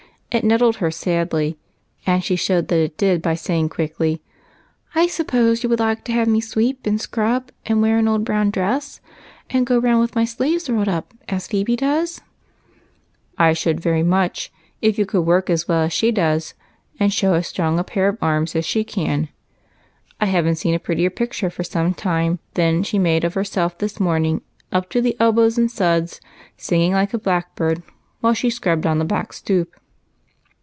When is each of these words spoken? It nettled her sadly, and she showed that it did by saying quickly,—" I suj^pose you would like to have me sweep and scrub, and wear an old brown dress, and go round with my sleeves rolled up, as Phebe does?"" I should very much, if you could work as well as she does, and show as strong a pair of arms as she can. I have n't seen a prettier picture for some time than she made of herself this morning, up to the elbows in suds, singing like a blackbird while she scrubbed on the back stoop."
It 0.33 0.45
nettled 0.45 0.77
her 0.77 0.91
sadly, 0.91 1.57
and 2.07 2.23
she 2.23 2.37
showed 2.37 2.69
that 2.69 2.79
it 2.79 2.97
did 2.97 3.21
by 3.21 3.35
saying 3.35 3.67
quickly,—" 3.67 4.21
I 4.95 5.07
suj^pose 5.07 5.61
you 5.61 5.67
would 5.67 5.81
like 5.81 6.05
to 6.05 6.13
have 6.13 6.29
me 6.29 6.39
sweep 6.39 6.87
and 6.87 7.01
scrub, 7.01 7.51
and 7.65 7.81
wear 7.81 7.97
an 7.97 8.07
old 8.07 8.23
brown 8.23 8.49
dress, 8.49 9.01
and 9.49 9.65
go 9.67 9.77
round 9.77 9.99
with 9.99 10.15
my 10.15 10.23
sleeves 10.23 10.69
rolled 10.69 10.87
up, 10.87 11.13
as 11.27 11.47
Phebe 11.47 11.75
does?"" 11.75 12.21
I 13.37 13.51
should 13.51 13.81
very 13.81 14.03
much, 14.03 14.53
if 14.81 14.97
you 14.97 15.05
could 15.05 15.23
work 15.23 15.49
as 15.49 15.67
well 15.67 15.81
as 15.83 15.91
she 15.91 16.13
does, 16.13 16.53
and 16.97 17.11
show 17.11 17.33
as 17.33 17.47
strong 17.47 17.77
a 17.77 17.83
pair 17.83 18.07
of 18.07 18.17
arms 18.21 18.55
as 18.55 18.63
she 18.65 18.85
can. 18.85 19.27
I 20.21 20.27
have 20.27 20.47
n't 20.47 20.57
seen 20.57 20.73
a 20.73 20.79
prettier 20.79 21.09
picture 21.09 21.49
for 21.49 21.65
some 21.65 21.93
time 21.93 22.39
than 22.53 22.83
she 22.83 22.97
made 22.97 23.25
of 23.25 23.33
herself 23.33 23.77
this 23.77 23.99
morning, 23.99 24.43
up 24.71 24.89
to 24.91 25.01
the 25.01 25.17
elbows 25.19 25.57
in 25.57 25.67
suds, 25.67 26.21
singing 26.55 26.93
like 26.93 27.13
a 27.13 27.19
blackbird 27.19 27.83
while 28.21 28.33
she 28.33 28.49
scrubbed 28.49 28.85
on 28.87 28.97
the 28.97 29.03
back 29.03 29.33
stoop." 29.33 29.75